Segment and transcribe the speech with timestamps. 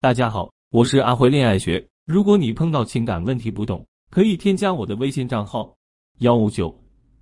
[0.00, 1.84] 大家好，我是阿辉恋爱学。
[2.06, 5.76] 如果你碰到情感问题不懂，可以添加我的微信账号
[6.20, 6.72] 幺五九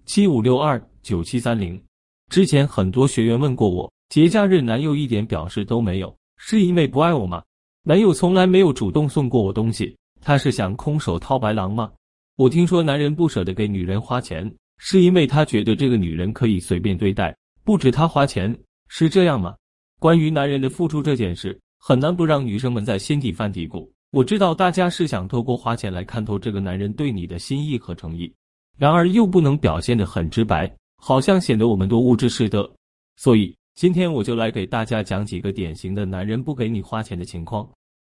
[0.04, 1.82] 七五六二九七三零。
[2.30, 7.42] 之前很多学员问过我，节假日男友一点表示都没有，是因为不爱我吗？
[7.82, 11.90] 男友从来没有主动送过我东西，他是想空手套白狼吗？
[12.36, 17.34] 我听说男人不舍得给女人花钱，是因为他觉得这个女人可以随便对待，
[17.64, 18.54] 不止他花钱，
[18.88, 19.56] 是这样吗？
[19.98, 21.58] 关于男人的付出这件事。
[21.88, 23.88] 很难不让女生们在心底犯嘀咕。
[24.10, 28.34] 我知道大家是想透过花钱来看透这个男人对你的心意和诚意，
[28.76, 32.68] 然而又不能表现的很直白，好像显得我们多物质似的。
[33.14, 37.64] 所以今天我就来给大家讲几个典型的男人不给你花钱的情况。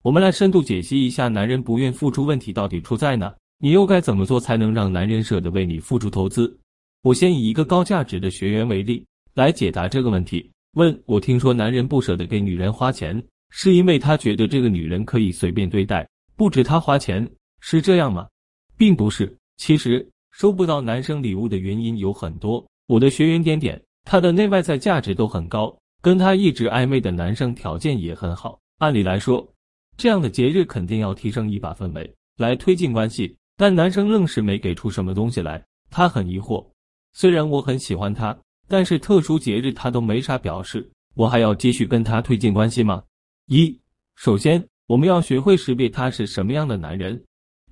[0.03, 6.55] 我们来深度解析一下男人不愿付出问题到底出在哪，你又该怎么做才能让男人舍得为你付出投资？
[7.05, 9.03] 我先以一个高价值的学员为例
[9.33, 10.47] 来解答这个问题。
[10.75, 13.19] 问我听说男人不舍得给女人花钱。
[13.55, 18.27] 是因为他觉得这个女人可以随便对待，不止他花钱，是这样吗？
[18.79, 19.37] 并不是。
[19.59, 22.67] 其实收不到男生礼物的原因有很多。
[22.87, 28.59] 我的学员点点，他的内外在价值都很高，跟他一直暧昧的男生条件也很好。
[28.79, 29.47] 按理来说，
[29.99, 36.67] 这样的节日肯定要提升一把氛围来推进关系，但男生愣是没给出什么东西来，他很疑惑。
[37.13, 43.03] 虽然我很喜欢他，但是特殊节日他都没啥表示，我还要继续跟他推进关系吗？
[43.47, 43.77] 一，
[44.15, 47.23] 首先我们要学会识别他是什么样的男人，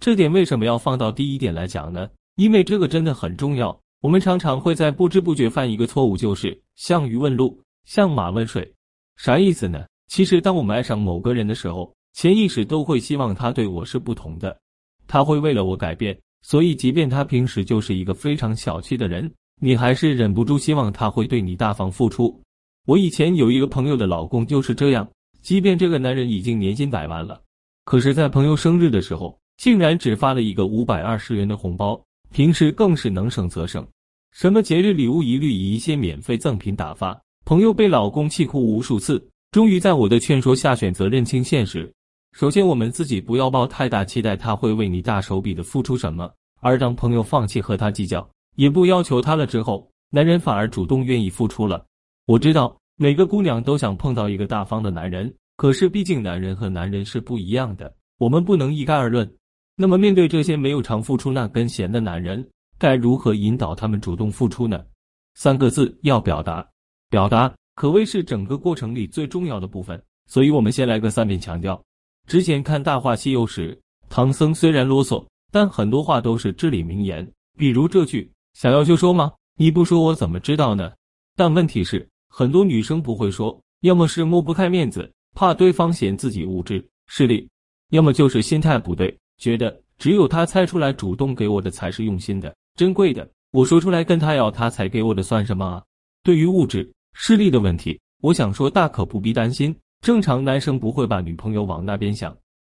[0.01, 2.09] 这点为什么要放到第一点来讲呢？
[2.37, 3.79] 因为这个真的很重要。
[4.01, 8.75] 我们常常会在不知不觉犯一个错误，就是像鱼问路，像马问水。
[9.17, 9.87] 啥意思呢？
[10.09, 14.59] 其实当我们爱上某个人的时候，潜意识都会希望他对我是不同的，
[15.07, 16.19] 他会为了我改变。
[16.43, 22.43] 所以，即便他平时就是一个非常小气的人，你还是忍不住希望他会对你大方付出。
[22.87, 25.09] 我以前有一个朋友的老公就是这样。
[25.43, 27.41] 即便这个男人已经年薪百万了，
[27.85, 32.01] 可是，在朋友生日的时候，竟然只发了一个五百二十元的红包。
[32.33, 33.85] 平时更是能省则省，
[34.31, 37.21] 什么节日礼物一律以一些免费赠品打发。
[37.45, 39.21] 朋友被老公气哭无数次，
[39.51, 41.93] 终于在我的劝说下选择认清现实。
[42.33, 46.31] 首先，我们自己不要抱太大期待，他会为你大手笔的付出什么。
[46.61, 51.85] 而当朋友放弃和他计较，也不要求他了之后，男人反而主动愿意付出了。
[52.27, 52.80] 我知道。
[53.03, 59.27] 每个姑娘都想碰到一个大方的男人，可是毕竟男人和男人是不一样的，我们不能一概而论。
[59.75, 62.47] 那么面对这些没有常付出那根弦的男人，
[62.79, 64.85] 该如何引导他们主动付出呢？
[65.33, 66.63] 三个字：要表达。
[67.09, 71.83] 表达可谓是整个过程里最重要的部分，所以我们先来个三遍强调。
[72.29, 79.33] 之前看《大话西游》时，唐僧虽然啰嗦，但很多话都是至理名言，比如这句：“想要就说吗？
[79.57, 80.93] 你不说我怎么知道呢？”
[81.35, 82.07] 但问题是。
[82.33, 87.47] 很多女生不会说，要么是抹不开面子，怕对方嫌自己物质势利，
[87.91, 93.29] 要么就是心态不对，觉得只有他猜出来主动给我的才是用心的、珍贵的。
[93.51, 95.83] 我说出来跟他要，他才给我的算什么啊？
[96.23, 99.75] 对于物质势利的问题，我想说大可不必担心。
[100.01, 102.35] 正常男生不会把女朋友往那边想。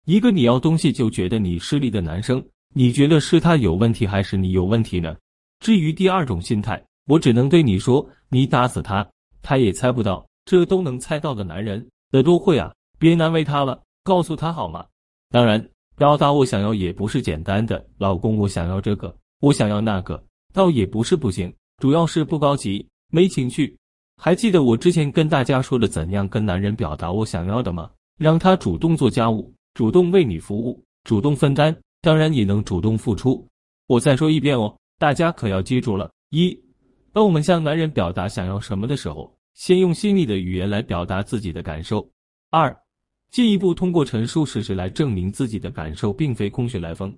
[0.06, 2.42] 一个你要东西就觉得你势利的男生，
[2.74, 5.14] 你觉得是他有问题还是你有问题呢？
[5.60, 9.06] 至于第二种心态，我只能对你说，你打死他。
[9.42, 12.72] 他也猜不到，这都能猜到的男人得多会啊！
[12.98, 14.86] 别难为他了，告诉他好吗？
[15.30, 20.22] 当然，表达我想要也不是简单的，老公我想要这个，我想要那个，
[20.54, 23.76] 倒也不是不行，主要是不高级，没情趣。
[24.16, 27.90] 还记得我之前跟大家说的怎样跟男人表达我想要的吗？
[28.18, 33.44] 让他主动做家务，主动为你服务，主动分担，当然也能主动付出。
[33.88, 36.56] 我再说一遍哦，大家可要记住了：一。
[37.12, 42.00] 当我们向男人表达想要什么的时候，先用细腻的语言来表达自己的感受；
[42.50, 42.74] 二，
[43.30, 47.10] 进一步通过陈述事实来证明自己的感受并非空穴来风；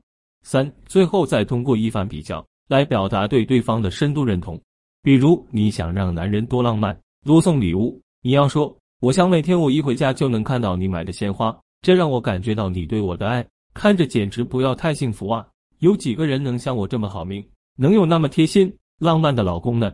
[0.42, 4.60] 三，最后再通过一番比较来表达对对方的深度认同。
[5.00, 15.46] 比如，你想让男人多浪漫，多送礼物，你要说：“我想每天我一回家就能看到你买的鲜花，这让我感觉到你对我的爱，看着简直不要太幸福啊！
[15.78, 17.46] 有几个人能像我这么好命，
[17.76, 18.74] 能有那么贴心？”
[19.04, 19.92] 浪漫的老公呢？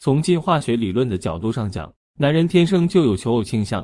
[0.00, 3.82] 从进化学理论的角度上讲，男人天生就有求偶倾向，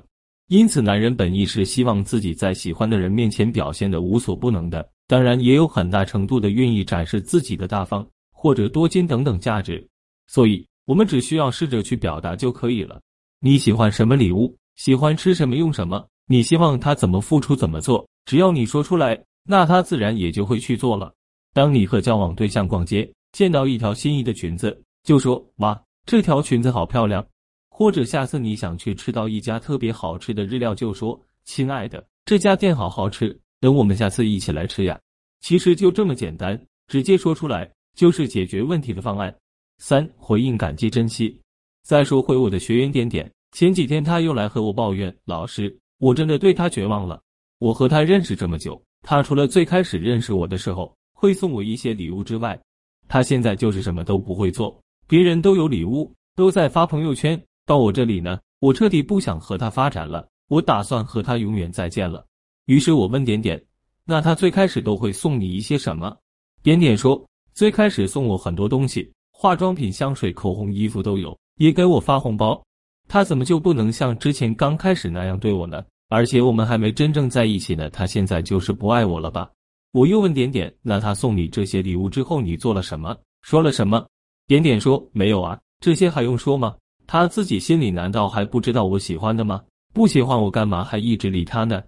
[0.49, 9.83] 因此男人本意是希望自己在喜欢的人面前表现的无所不能的，当然也有很大程度的愿意展示自己的大方或者多金等等价值。
[10.27, 13.01] 所以，我们只需要试着去表达就可以了。
[13.41, 14.55] 你喜欢什么礼物？
[14.75, 15.57] 喜欢吃什么？
[15.57, 16.07] 用什么？
[16.27, 17.57] 你希望他怎么付出？
[17.57, 18.07] 怎么做？
[18.27, 19.19] 只要你说出来，
[19.49, 21.11] 那他自然也就会去做了。
[21.55, 23.11] 当你和交往对象逛街。
[23.37, 27.23] 见到一条心仪的裙子，就说哇，这条裙子好漂亮。
[27.69, 34.99] 或者下次你想去吃到一家特别好吃的日料，就说亲爱的，这家店好好吃，等我们下次一起来吃呀。
[35.41, 39.37] 其实就这么简单，直接说出来就是解决问题的方案。
[39.77, 41.39] 三回应感激珍惜。
[41.83, 47.21] 再说回我的学员点点，前几天他又来和我抱怨，老师，我真的对他绝望了。
[47.59, 52.59] 我和他认识这么久，他除了最开始认识我的时候会送我一些礼物之外，
[53.09, 54.77] 他现在就是什么都不会做。
[55.07, 60.27] 别人都有礼物，都在发朋友圈，到我这里呢，我彻底不想和他发展了。
[60.49, 62.25] 我打算和他永远再见了。
[62.67, 63.63] 于是我问点点，
[64.05, 66.17] 那他最开始都会送你一些什么？
[66.63, 67.25] 点点说，
[67.55, 72.61] 最开始送我很多东西，化妆品、香水、口红、衣服都有，也给我发红包。
[73.09, 75.85] 他怎么就不能像之前刚开始那样对我呢？
[76.09, 79.51] 而且我们还没真正在一起呢，他现在就是不爱我了吧？
[79.97, 83.17] 我又问点点，那他送你这些礼物之后，你做了什么？
[83.41, 84.07] 说了什么？
[84.47, 86.77] 点点说没有啊，这些还用说吗？
[87.07, 89.65] 他自己心里难道还不知道我喜欢的吗？
[89.95, 91.83] 不喜欢我干嘛还一直理他呢？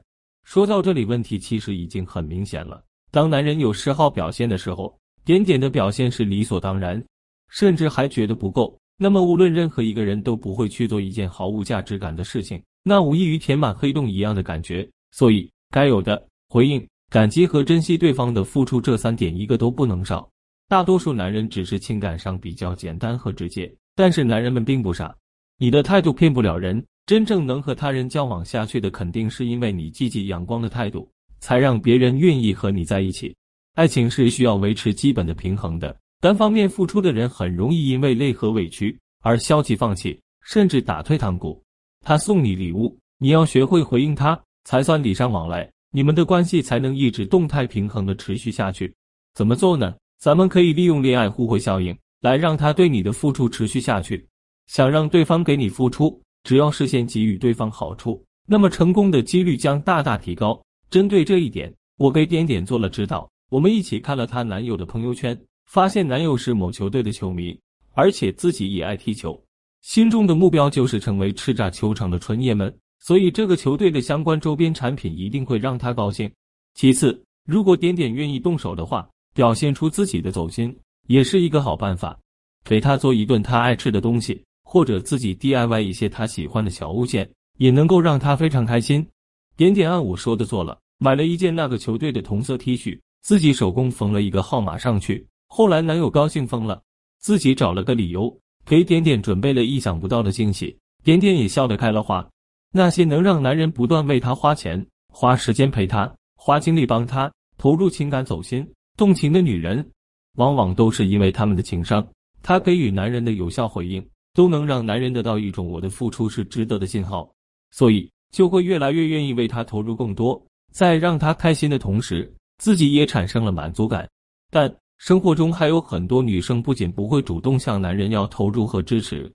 [0.47, 2.83] 说到这里，问题其实已经很明显了。
[3.11, 7.05] 当男人有嗜好表现的时候，点点的表现是理所当然，
[7.51, 8.75] 甚至还觉得不够。
[8.97, 14.89] 那么，无论任何一个人都不会去做一件毫无价值感的事情，那无异于填满黑洞一样的感觉。
[15.11, 20.29] 所以，该有的回应、感激和珍惜对方的付出，这三点一个都不能少。
[20.69, 25.17] 大多数男人只是情感上比较简单和直接，但是男人们并不傻，
[25.57, 26.85] 你的态度骗不了人。
[27.07, 31.11] 真正能和他人交往下去的，肯定是因为你积极阳光的态度，
[31.41, 33.35] 才让别人愿意和你在一起。
[33.77, 41.65] 爱情是需要维持基本的平衡的，单方面付出的人很容易因为累和委屈而消极放弃，甚至打退堂鼓。
[42.05, 48.95] 他送你礼物，你要学会回应他，才算礼尚往来，你们的关系才能一直动态平衡的持续下去。
[49.35, 49.95] 怎么做呢？
[50.19, 54.27] 咱们可以利用恋爱互惠效应来让他对你的付出持续下去。
[54.67, 56.21] 想让对方给你付出。
[56.45, 60.59] 只要事先给予对方好处，那么成功的几率将大大提高。
[60.89, 63.29] 针对这一点，我给点点做了指导。
[63.51, 67.59] 我们一起看了她男友的朋友圈，发现男友是某球队的球迷，
[67.93, 69.39] 而且自己也爱踢球，
[69.83, 72.75] 心中的目标就是成为叱咤球场的纯爷们。
[73.01, 76.31] 所以这个球队的相关周边产品一定会让他高兴。
[76.75, 82.19] 其次，如果点点愿意动手的话，表现出自己的走心，也是一个好办法。
[82.65, 84.43] 给他做一顿他爱吃的东西。
[84.71, 89.09] 或者自己 DIY 一些他喜欢的小物件，也能够让他非常开心。
[89.57, 95.27] 点点按我说的做了，买了一件那个球队的同色 T 恤，自己手工缝了一个号码上去。
[95.47, 96.83] 后来男友高兴疯了，
[97.19, 100.77] 自己找了个理由给点点准备了意想不到的惊喜。
[101.03, 102.29] 点点也笑得开了花。
[102.73, 108.67] 那些能让男人不断为他花钱、花时间陪他、花精力帮他、投入情感、走心、
[108.97, 109.89] 动情的女人，
[110.37, 112.07] 往往都是因为他们的情商。
[112.43, 114.07] 她给予男人的有效回应。
[114.35, 117.29] 都能让男人得到一种我的付出是值得的信号，
[117.73, 124.09] 所以就会越来越愿意为他投入更多，在让他开心的同时，自己也产生了满足感。
[124.49, 129.29] 但生活中还有很多女生不仅不会主动向男人要投入和支持，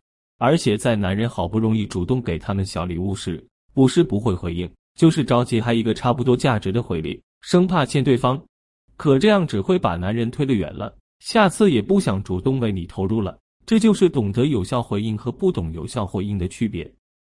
[0.44, 3.42] 而且在男人好不容易主动给他们小礼物时，
[3.74, 4.69] 不是不会回应，
[5.00, 8.38] 就是着急还一个差不多价值的回礼，生怕欠对方。
[8.98, 13.40] 可这样只会把男人推得远了，下次也不想主动为你投入了。
[13.66, 16.94] 这就是懂得有效回应和不懂有效回应的区别。